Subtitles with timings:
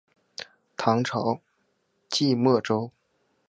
[0.75, 1.39] 唐朝
[2.09, 2.91] 羁縻州。